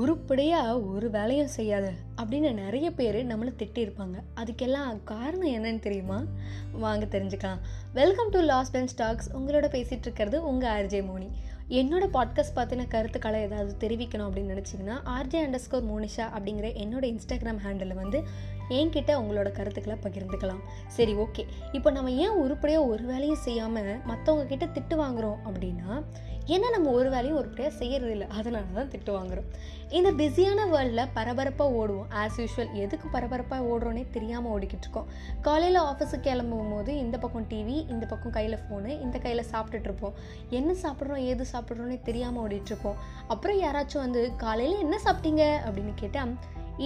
உருப்படியாக 0.00 0.80
ஒரு 0.80 1.10
வேலையும் 1.10 1.54
செய்யாத 1.56 1.92
அப்படின்னு 2.16 2.52
நிறைய 2.52 2.90
பேர் 2.90 3.18
நம்மளை 3.26 3.52
திட்டியிருப்பாங்க. 3.58 4.16
அதுக்கெல்லாம் 4.36 5.04
காரணம் 5.04 5.54
என்னன்னு 5.54 5.78
தெரியுமா? 5.78 6.18
வாங்க 6.72 7.04
தெரிஞ்சுக்கலாம். 7.04 7.60
வெல்கம் 7.92 8.28
டு 8.28 8.40
லாஸ் 8.40 8.70
பென் 8.70 8.88
ஸ்டாக்ஸ் 8.96 9.28
உங்களோட 9.32 9.66
பேசிகிட்டு 9.74 10.06
இருக்கிறது 10.06 10.46
உங்கள் 10.46 10.70
ஆர்ஜே 10.70 11.00
மோனி. 11.06 11.28
என்னோட 11.68 12.04
பாட்காஸ்ட் 12.12 12.56
பார்த்தின 12.56 12.88
கருத்துக்களை 12.88 13.40
ஏதாவது 13.40 13.88
தெரிவிக்கணும் 13.88 14.28
அப்படின்னு 14.28 14.54
நினச்சிங்கன்னா 14.54 14.96
ஆர்ஜே 15.04 15.40
அண்டர் 15.44 15.64
ஸ்கோர் 15.64 15.88
மோனிஷா 15.90 16.24
அப்படிங்கிற 16.36 16.68
என்னோட 16.84 17.04
இன்ஸ்டாகிராம் 17.12 17.60
ஹேண்டில் 17.66 17.94
வந்து 17.94 18.24
என்கிட்ட 18.78 19.12
உங்களோட 19.20 19.50
கருத்துக்களை 19.58 19.98
பகிர்ந்துக்கலாம். 20.06 20.62
சரி 20.96 21.14
ஓகே. 21.24 21.44
இப்போ 21.72 21.90
நம்ம 21.90 22.10
ஏன் 22.24 22.40
உருப்படியாக 22.44 22.90
ஒரு 22.94 23.04
வேலையும் 23.12 23.44
செய்யாமல் 23.46 23.92
மற்றவங்க 24.10 24.46
கிட்ட 24.46 24.66
திட்டு 24.78 24.96
வாங்குறோம் 25.04 25.40
அப்படின்னா 25.48 26.02
ஏன்னா 26.54 26.68
நம்ம 26.74 26.90
ஒரு 26.90 27.08
வேலையும் 27.10 27.36
உருப்படியாக 27.38 27.74
செய்கிறது 27.80 28.12
இல்லை. 28.12 28.26
அதனால 28.38 28.64
தான் 28.76 28.88
திட்டு 28.92 29.10
வாங்குறோம். 29.16 29.48
இந்த 29.98 30.10
பிஸியான 30.10 30.60
வேர்ல்டில் 30.72 31.10
பரபரப்பாக 31.16 31.76
ஓடுவோம். 31.80 32.08
ஆஸ் 32.20 32.38
யூஷுவல் 32.40 32.72
எதுக்கு 32.84 33.06
பரபரப்பாக 33.08 33.68
ஓடுறோன்னே 33.72 34.04
தெரியாமல் 34.10 34.52
ஓடிக்கிட்டு 34.54 34.86
இருக்கோம். 34.86 35.10
காலையில் 35.46 35.80
ஆஃபீஸுக்கு 35.80 36.26
கிளம்பும் 36.28 36.72
போது 36.72 36.98
இந்த 36.98 37.18
பக்கம் 37.18 37.46
டிவி 37.52 37.76
இந்த 37.94 38.06
பக்கம் 38.06 38.34
கையில் 38.38 38.58
ஃபோனு 38.64 38.90
இந்த 39.04 39.18
கையில் 39.18 39.44
சாப்பிட்டுட்ருப்போம் 39.52 40.16
என்ன 40.50 40.74
சாப்பிட்றோம் 40.82 41.22
ஏது 41.30 41.46
சாப்பிட்றோன்னே 41.52 41.98
தெரியாமல் 42.08 42.42
ஓடிட்டுருப்போம் 42.46 42.98
அப்புறம் 43.28 43.60
யாராச்சும் 43.64 44.04
வந்து 44.06 44.24
காலையில் 44.36 44.82
என்ன 44.86 44.98
சாப்பிட்டீங்க? 45.04 45.44
அப்படின்னு 45.66 45.94
கேட்டால் 45.94 46.34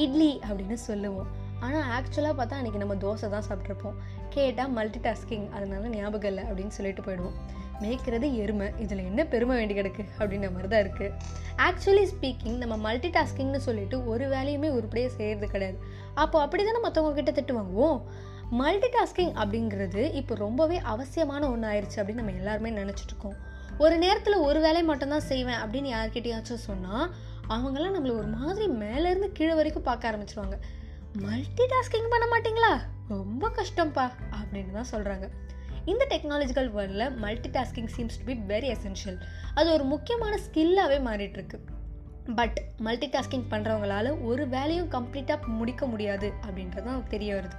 இட்லி 0.03 0.33
அப்படின்னு 0.49 0.79
சொல்லுவோம். 0.89 1.31
ஆனால் 1.65 1.87
ஆக்சுவலாக 1.97 2.35
பார்த்தா 2.39 2.59
அன்றைக்கி 2.61 2.81
நம்ம 2.83 2.95
தோசை 3.05 3.29
தான் 3.35 3.47
சாப்பிட்ருப்போம் 3.49 3.99
கேட்டால் 4.35 4.73
மல்டி 4.77 5.01
டாஸ்கிங் 5.07 5.47
அதனால 5.57 5.91
ஞாபகம் 5.97 6.31
இல்லை 6.33 6.45
அப்படின்னு 6.49 6.77
சொல்லிட்டு 6.79 7.05
போயிடுவோம். 7.07 7.37
மேய்க்கிறது 7.83 8.27
எருமை. 8.43 8.67
இதில் 8.83 9.07
என்ன 9.11 9.21
பெருமை 9.33 9.55
வேண்டி 9.61 9.75
கிடக்கு? 9.79 10.03
அப்படின்ற 10.19 10.49
மாதிரி 10.55 10.69
தான் 10.73 10.83
இருக்குது 10.85 11.15
ஆக்சுவலி 11.67 12.05
ஸ்பீக்கிங் 12.13 12.59
நம்ம 12.63 12.75
மல்டி 12.87 13.09
டாஸ்கிங்னு 13.17 13.61
சொல்லிட்டு 13.69 13.97
ஒரு 14.13 14.27
வேலையுமே 14.35 14.69
உருப்படியாக 14.77 15.13
செய்கிறது 15.19 15.49
கிடையாது. 15.55 15.79
அப்போ 16.23 16.37
அப்படி 16.45 16.63
தானே 16.69 16.83
மற்றவங்க 16.87 17.17
கிட்ட 17.19 17.33
திட்டு 17.39 17.57
வாங்குவோம் 17.59 17.99
மல்டி 18.61 18.89
டாஸ்கிங் 18.97 19.35
அப்படிங்கிறது 19.43 20.03
இப்போ 20.21 20.35
ரொம்பவே 20.45 20.79
அவசியமான 20.93 21.43
ஒன்று 21.53 21.69
ஆயிடுச்சு 21.73 21.99
அப்படின்னு 22.01 22.23
நம்ம 22.23 22.39
எல்லாருமே 22.43 22.73
நினச்சிட்ருக்கோம் 22.81 23.37
ஒரு 23.85 23.95
நேரத்தில் 24.05 24.45
ஒரு 24.49 24.59
வேலையை 24.65 24.87
மட்டும்தான் 24.91 25.29
செய்வேன் 25.31 25.61
அப்படின்னு 25.63 25.89
யார்கிட்டயாச்சும் 25.95 26.67
சொன்னால் 26.69 27.07
அவங்கெல்லாம் 27.55 27.95
நம்மளை 27.97 28.15
ஒரு 28.21 28.29
மாதிரி 28.39 28.67
மேலேருந்து 28.83 29.29
கீழே 29.39 29.55
வரைக்கும் 29.59 29.89
பார்க்க 29.89 30.11
ஆரம்பிச்சிருவாங்க. 30.11 30.57
மல்டி 31.23 31.65
டாஸ்கிங் 31.73 32.09
பண்ண 32.13 32.25
மாட்டிங்களா? 32.31 32.71
ரொம்ப 33.09 33.51
கஷ்டம்ப்பா 33.59 34.07
அப்படின்னு 34.39 34.73
தான் 34.73 34.91
சொல்கிறாங்க 34.93 35.27
இந்த 35.85 36.03
டெக்னாலஜிக்கல் 36.13 36.71
வேர்ல்டில் 36.77 37.15
multi 37.25 37.49
tasking 37.57 37.91
seems 37.97 38.19
to 38.21 38.25
be 38.25 38.35
very 38.53 38.69
essential 38.77 39.19
அது 39.55 39.73
ஒரு 39.73 39.85
முக்கியமான 39.85 40.39
ஸ்கில்லாகவே 40.47 40.99
மாறிட்டுருக்கு. 41.09 41.59
பட் 42.37 42.59
மல்டி 42.79 43.07
டாஸ்கிங் 43.15 43.47
பண்ணுறவங்களால 43.51 44.23
ஒரு 44.23 44.49
வேலையும் 44.49 44.91
கம்ப்ளீட்டாக 44.91 45.47
முடிக்க 45.47 45.87
முடியாது 45.87 46.33
அப்படின்றது 46.47 46.83
தான் 46.83 47.09
தெரிய 47.09 47.31
வருது. 47.35 47.57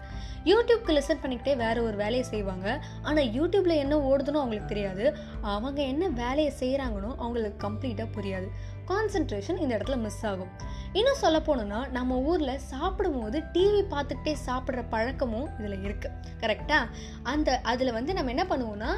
யூடியூப்க்கு 0.52 0.95
லிசன் 0.98 1.22
பண்ணிக்கிட்டே 1.23 1.56
வேறு 1.56 1.80
ஒரு 1.83 1.98
வேலையை 1.98 2.26
செய்வாங்க. 2.33 2.67
ஆனால் 3.02 3.30
யூடியூப்பில் 3.38 3.81
என்ன 3.83 4.00
ஓடுதுன்னு 4.09 4.42
அவங்களுக்கு 4.44 4.72
தெரியாது. 4.73 5.06
அவங்க 5.42 5.81
என்ன 5.81 6.08
வேலையை 6.08 6.53
செய்கிறாங்கன்னு 6.59 7.11
அவங்களுக்கு 7.17 7.70
கம்ப்ளீட்டாக 7.70 8.09
புரியாது. 8.17 8.50
கான்சன்ட்ரேஷன் 8.92 9.61
இந்த 9.61 9.72
இடத்துல 9.78 9.98
மிஸ் 9.98 10.26
ஆகும். 10.26 10.52
இன்னும் 10.98 11.22
சொல்ல 11.22 11.38
போனோம்னா 11.48 11.80
நம்ம 11.92 12.18
ஊரில் 12.30 12.62
சாப்பிடும்போது 12.72 13.38
டிவி 13.54 13.82
பார்த்துக்கிட்டே 13.94 14.34
சாப்பிட்ற 14.48 14.82
பழக்கமும் 14.94 15.50
இதில் 15.60 15.84
இருக்குது 15.88 16.18
கரெக்டாக 16.42 16.92
அந்த 17.32 17.58
அதில் 17.72 17.96
வந்து 17.98 18.12
நம்ம 18.18 18.32
என்ன 18.36 18.46
பண்ணுவோம்னா 18.52 18.92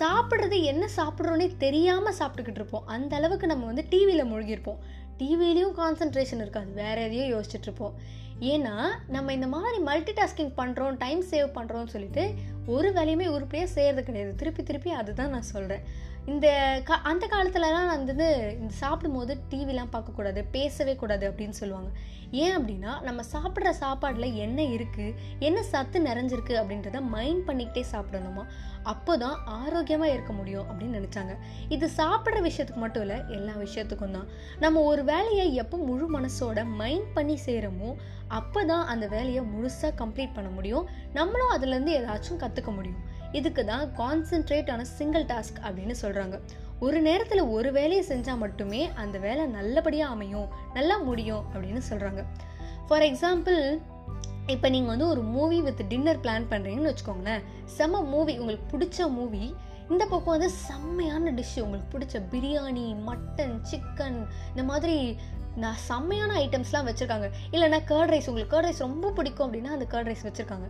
சாப்பிட்றது 0.00 0.58
என்ன 0.70 0.84
சாப்பிட்றோன்னே 0.98 1.48
தெரியாமல் 1.64 2.16
சாப்பிட்டுக்கிட்டு 2.18 2.60
இருப்போம். 2.60 2.86
அந்த 2.94 3.12
அளவுக்கு 3.18 3.46
நம்ம 3.46 3.66
வந்து 3.70 3.84
டிவியில் 3.92 4.30
மூழ்கியிருப்போம். 4.30 4.80
டிவிலையும் 5.18 5.74
கான்சன்ட்ரேஷன் 5.80 6.42
இருக்காது 6.44 6.70
வேற 6.82 6.96
எதையும் 7.08 7.32
யோசிச்சுட்டு 7.34 7.68
இருப்போம். 7.68 7.94
ஏன்னா 8.52 8.74
நம்ம 9.14 9.32
இந்த 9.32 9.48
மாதிரி 9.54 9.78
மல்டி 9.88 10.12
டாஸ்கிங் 10.20 10.54
பண்ணுறோம் 10.60 10.96
டைம் 11.04 11.22
சேவ் 11.32 11.50
பண்ணுறோம்னு 11.58 11.94
சொல்லிட்டு 11.96 12.24
ஒரு 12.76 12.88
வேலையுமே 12.96 13.28
உருப்படியாக 13.34 13.70
செய்கிறது 13.76 14.02
கிடையாது. 14.08 14.32
திருப்பி 14.40 14.62
திருப்பி 14.62 14.92
அதுதான் 15.02 15.32
நான் 15.36 15.50
சொல்கிறேன் 15.52 15.84
இந்த 16.32 16.48
கா 16.88 16.94
அந்த 17.08 17.24
காலத்துலலாம் 17.30 17.88
வந்து 17.92 18.26
இந்த 18.60 18.74
சாப்பிடும்போது 18.82 19.32
டிவிலாம் 19.50 19.90
பார்க்கக்கூடாது 19.94 20.40
பேசவே 20.54 20.94
கூடாது 21.02 21.24
அப்படின்னு 21.30 21.56
சொல்லுவாங்க. 21.58 21.90
ஏன் 22.42 22.54
அப்படின்னா 22.58 22.92
நம்ம 23.06 23.20
சாப்பிட்ற 23.32 23.70
சாப்பாடில் 23.80 24.36
என்ன 24.44 24.62
இருக்குது 24.76 25.16
என்ன 25.48 25.58
சத்து 25.72 25.98
நிறைஞ்சிருக்கு 26.06 26.54
அப்படின்றத 26.60 27.00
மைண்ட் 27.14 27.42
பண்ணிக்கிட்டே 27.48 27.82
சாப்பிடணுமா? 27.92 28.44
அப்போ 28.92 29.12
தான் 29.24 29.36
ஆரோக்கியமாக 29.58 30.14
இருக்க 30.14 30.32
முடியும் 30.38 30.66
அப்படின்னு 30.70 30.98
நினச்சாங்க. 31.00 31.34
இது 31.76 31.88
சாப்பிட்ற 32.00 32.40
விஷயத்துக்கு 32.48 32.84
மட்டும் 32.84 33.04
இல்லை 33.06 33.18
எல்லா 33.38 33.54
விஷயத்துக்கும் 33.66 34.16
தான். 34.18 34.30
நம்ம 34.64 34.82
ஒரு 34.92 35.04
வேலையை 35.12 35.46
எப்போ 35.64 35.78
முழு 35.90 36.08
மனசோட 36.16 36.64
மைண்ட் 36.80 37.10
பண்ணி 37.18 37.36
செய்கிறோமோ 37.46 37.90
அப்போ 38.40 38.60
தான் 38.72 38.86
அந்த 38.94 39.06
வேலையை 39.16 39.42
முழுசாக 39.54 39.92
கம்ப்ளீட் 40.02 40.36
பண்ண 40.38 40.50
முடியும். 40.58 40.86
நம்மளும் 41.18 41.54
அதுலேருந்து 41.56 41.94
ஏதாச்சும் 42.00 42.42
கற்றுக்க 42.44 42.72
முடியும். 42.78 43.02
இதுக்கு 43.38 43.62
தான் 43.72 43.84
கான்சென்ட்ரேட் 44.00 44.70
ஆன 44.74 44.84
சிங்கிள் 44.98 45.26
டாஸ்க் 45.32 45.58
அப்படின்னு 45.66 45.94
சொல்கிறாங்க 46.02 46.38
ஒரு 46.84 46.98
நேரத்தில் 47.00 47.42
ஒரு 47.56 47.68
வேலையை 47.78 48.04
செஞ்சால் 48.12 48.40
மட்டுமே 48.44 48.80
அந்த 49.02 49.16
வேலை 49.26 49.44
நல்லபடியாக 49.56 50.14
அமையும் 50.14 50.48
நல்லா 50.76 50.96
முடியும் 51.08 51.44
அப்படின்னு 51.52 51.82
சொல்கிறாங்க 51.90 52.22
ஃபார் 52.88 53.04
எக்ஸாம்பிள் 53.10 53.60
இப்போ 54.54 54.68
நீங்கள் 54.74 54.92
வந்து 54.92 55.06
ஒரு 55.12 55.22
மூவி 55.34 55.58
வித் 55.66 55.82
டின்னர் 55.92 56.22
பிளான் 56.24 56.48
பண்ணுறீங்கன்னு 56.50 56.90
வச்சுக்கோங்களேன். 56.92 57.44
செம்ம 57.76 58.02
மூவி 58.14 58.32
உங்களுக்கு 58.38 58.66
பிடிச்ச 58.72 59.06
மூவி 59.18 59.44
இந்த 59.92 60.02
பக்கம் 60.10 60.34
வந்து 60.34 60.50
செம்மையான 60.66 61.32
டிஷ்ஷு 61.38 61.62
உங்களுக்கு 61.66 61.92
பிடிச்ச 61.94 62.20
பிரியாணி 62.32 62.84
மட்டன் 63.08 63.56
சிக்கன் 63.70 64.18
இந்த 64.50 64.64
மாதிரி 64.70 64.96
நான் 65.62 65.80
செம்மையான 65.88 66.32
ஐட்டம்ஸ்லாம் 66.44 66.86
வச்சுருக்காங்க. 66.88 67.28
இல்லைனா 67.54 67.80
கர்ட் 67.90 68.12
ரைஸ் 68.14 68.28
உங்களுக்கு 68.30 68.54
கர்ட் 68.54 68.68
ரைஸ் 68.68 68.84
ரொம்ப 68.86 69.10
பிடிக்கும் 69.18 69.46
அப்படின்னா 69.46 69.72
அந்த 69.76 69.86
கர்ட் 69.92 70.10
ரைஸ் 70.10 70.26
வச்சுருக்காங்க. 70.28 70.68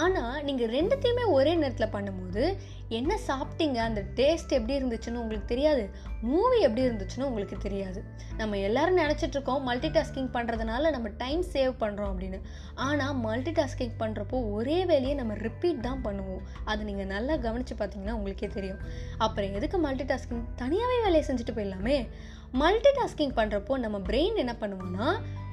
ஆனால் 0.00 0.44
நீங்கள் 0.44 0.70
ரெண்டுத்தையுமே 0.76 1.24
ஒரே 1.36 1.54
நேரத்தில் 1.54 1.94
பண்ணும்போது 1.94 2.42
என்ன 2.88 3.12
சாப்பிட்டீங்க? 3.28 3.78
அந்த 3.88 4.00
டேஸ்ட் 4.18 4.54
எப்படி 4.56 4.74
இருந்துச்சுன்னு 4.78 5.20
உங்களுக்கு 5.22 5.52
தெரியாது. 5.52 5.90
மூவி 6.20 6.58
எப்படி 6.66 6.82
இருந்துச்சுன்னு 6.86 7.28
உங்களுக்கு 7.28 7.56
தெரியாது. 7.64 8.00
நம்ம 8.40 8.58
எல்லாரும் 8.68 9.00
நினச்சிட்ருக்கோம் 9.02 9.64
மல்டி 9.68 9.88
டாஸ்கிங் 9.96 10.30
பண்ணுறதுனால 10.36 10.90
நம்ம 10.90 11.08
டைம் 11.22 11.42
சேவ் 11.54 11.72
பண்ணுறோம் 11.82 12.10
அப்படின்னு. 12.12 12.40
ஆனால் 12.74 13.14
மல்டி 13.14 13.50
டாஸ்கிங் 13.50 13.96
பண்ணுறப்போ 14.02 14.52
ஒரே 14.52 14.84
வேலையை 14.92 15.14
நம்ம 15.14 15.34
ரிப்பீட் 15.34 15.80
தான் 15.80 16.04
பண்ணுவோம். 16.06 16.42
அது 16.64 16.84
நீங்கள் 16.84 17.10
நல்லா 17.14 17.36
கவனித்து 17.46 17.76
பார்த்தீங்கன்னா 17.80 18.16
உங்களுக்கே 18.18 18.46
தெரியும். 18.46 18.80
அப்புறம் 19.18 19.54
எதுக்கு 19.60 19.78
மல்டி 19.78 20.06
டாஸ்கிங் 20.12 20.44
தனியாகவே 20.62 20.98
வேலையை 21.06 21.24
செஞ்சுட்டு 21.30 21.56
போயிடலாமே. 21.58 21.98
மல்டி 22.52 22.90
டாஸ்கிங் 23.00 23.36
பண்ணுறப்போ 23.40 23.76
நம்ம 23.78 23.98
பிரெயின் 23.98 24.36
என்ன 24.44 24.56
பண்ணுவோம்னா 24.60 25.08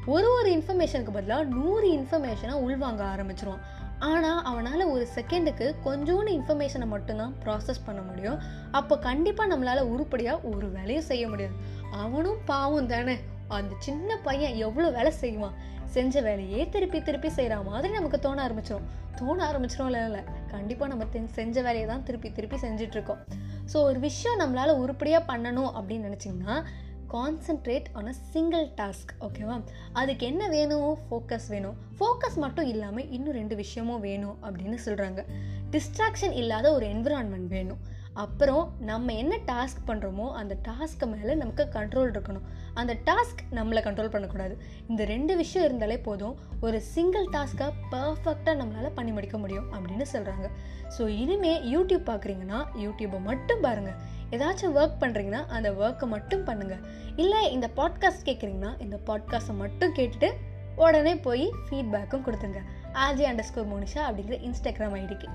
ஒரு 0.08 0.30
ஒரு 0.38 0.50
இன்ஃபர்மேஷனுக்கு 0.58 1.16
பதிலாக 1.18 1.44
நூறு 1.44 1.88
இன்ஃபர்மேஷனாக 1.98 2.64
உள்வாங்க 2.66 3.02
ஆரம்பிச்சிருவோம். 3.14 3.62
ஆனால் 4.08 4.40
அவனால் 4.50 4.84
ஒரு 4.94 5.04
செகண்டுக்கு 5.16 5.66
கொஞ்சோண்டு 5.86 6.32
இன்ஃபர்மேஷனை 6.38 6.88
மட்டும்தான் 6.94 7.36
ப்ராசஸ் 7.44 7.86
பண்ண 7.86 8.02
முடியும். 8.02 8.40
அப்போ 8.80 8.94
கண்டிப்பாக 9.08 9.52
நம்மளால் 9.52 9.90
உருப்படியாக 9.94 10.48
ஒரு 10.52 10.68
வேலையும் 10.78 11.08
செய்ய 11.12 11.24
முடியாது. 11.28 11.56
அவனும் 12.04 12.40
பாவம் 12.52 12.90
தானே. 12.94 13.16
அந்த 13.60 13.74
சின்ன 13.88 14.18
பையன் 14.28 14.56
எவ்வளோ 14.68 14.90
வேலை 14.98 15.12
செய்வான்? 15.24 15.58
செஞ்ச 15.96 16.22
வேலையே 16.28 16.62
திருப்பி 16.74 17.00
திருப்பி 17.08 17.30
செய்கிற 17.38 17.56
மாதிரி 17.70 17.94
நமக்கு 17.94 18.20
தோண 18.20 18.38
ஆரம்பிச்சிடும் 18.48 18.88
தோண 19.20 19.38
ஆரம்பிச்சிடும் 19.50 19.90
இல்லை. 19.90 20.02
இல்லை 20.10 20.22
கண்டிப்பாக 20.54 20.90
நம்ம 20.92 21.26
செஞ்ச 21.40 21.56
வேலையை 21.68 21.88
தான் 21.92 22.06
திருப்பி 22.08 22.30
திருப்பி 22.38 22.58
செஞ்சிட்ருக்கோம் 22.66 23.22
ஸோ 23.72 23.78
ஒரு 23.90 24.00
விஷயம் 24.08 24.40
நம்மளால் 24.42 24.80
உருப்படியாக 24.84 25.28
பண்ணணும் 25.32 25.72
அப்படின்னு 25.78 26.08
நினச்சிங்கன்னா 26.10 26.56
concentrate 27.16 27.88
on 28.00 28.10
a 28.12 28.16
single 28.34 28.66
task 28.80 29.12
ஓகேவா 29.26 29.58
அதுக்கு 30.00 30.24
என்ன 30.32 30.44
வேணும்? 30.48 30.94
ஃபோக்கஸ் 31.08 31.48
வேணும். 31.54 31.76
ஃபோக்கஸ் 31.98 32.38
மட்டும் 32.44 32.70
இல்லாமல் 32.74 33.10
இன்னும் 33.18 33.38
ரெண்டு 33.40 33.56
விஷயமும் 33.64 34.06
வேணும் 34.10 34.38
அப்படின்னு 34.46 34.80
சொல்கிறாங்க 34.86 35.22
டிஸ்ட்ராக்ஷன் 35.76 36.34
இல்லாத 36.44 36.68
ஒரு 36.78 36.86
என்விரான்மெண்ட் 36.94 37.50
வேணும். 37.58 37.82
அப்புறம் 38.24 38.66
நம்ம 38.90 39.14
என்ன 39.22 39.36
டாஸ்க் 39.52 39.80
பண்ணுறோமோ 39.88 40.26
அந்த 40.40 40.54
டாஸ்க்கு 40.68 41.06
மேலே 41.14 41.34
நமக்கு 41.36 41.64
கண்ட்ரோல் 41.78 42.12
இருக்கணும். 42.14 42.44
அந்த 42.80 42.94
டாஸ்க் 43.08 43.42
நம்மளை 43.58 43.82
கண்ட்ரோல் 43.86 44.12
பண்ணக்கூடாது. 44.16 44.56
இந்த 44.88 45.02
ரெண்டு 45.14 45.36
விஷயம் 45.42 45.66
இருந்தாலே 45.68 45.98
போதும். 46.08 46.36
ஒரு 46.66 46.80
சிங்கிள் 46.96 47.26
டாஸ்க்கை 47.36 47.68
பர்ஃபெக்டாக 47.94 48.56
நம்மளால் 48.60 48.98
பண்ணி 49.00 49.12
முடிக்க 49.12 49.38
முடியும் 49.38 49.68
அப்படின்னு 49.76 50.08
சொல்கிறாங்க 50.14 50.48
ஸோ 50.98 51.04
இனிமேல் 51.22 51.64
யூடியூப் 51.74 52.06
பார்க்குறீங்கன்னா 52.10 52.60
யூடியூப்பை 52.84 53.20
மட்டும் 53.30 53.64
பாருங்கள் 53.66 54.00
ஏதாச்சும் 54.34 54.76
ஒர்க் 54.76 55.02
பண்ணுறீங்கன்னா 55.02 55.46
அந்த 55.48 55.72
ஒர்க்கை 55.72 56.06
மட்டும் 56.06 56.46
பண்ணுங்கள் 56.46 56.84
இல்லை 57.16 57.52
இந்த 57.52 57.70
பாட்காஸ்ட் 57.76 58.26
கேட்குறீங்கன்னா 58.26 58.82
இந்த 58.82 59.00
பாட்காஸ்ட்டை 59.08 59.56
மட்டும் 59.56 59.96
கேட்டுட்டு 59.96 60.30
உடனே 60.76 61.16
போய் 61.16 61.52
ஃபீட்பேக்கும் 61.70 62.26
கொடுத்துங்க 62.26 62.60
ஆர்ஜே 62.94 63.26
அண்டர் 63.26 63.40
ஸ்கோர் 63.40 63.68
மோனிஷா 63.68 64.02
அப்படிங்கிற 64.04 64.38
இன்ஸ்டாகிராம் 64.42 64.96
ஐடிக்கு 64.96 65.28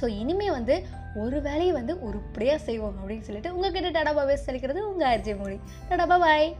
ஸோ 0.00 0.06
இனிமே 0.06 0.50
வந்து 0.50 0.86
ஒரு 1.14 1.40
வேலையை 1.40 1.72
வந்து 1.72 2.00
உருப்படியாக 2.00 2.58
செய்வோம் 2.62 2.96
அப்படின்னு 2.98 3.20
சொல்லிட்டு 3.20 3.54
உங்ககிட்ட 3.54 4.02
டடாபாவே 4.02 4.36
செலிக்கிறது 4.46 4.80
உங்கள் 4.80 5.08
ஆர்ஜி 5.08 5.38
மோனி. 5.38 5.58
டடாபா 5.90 6.18
பாய் 6.18 6.56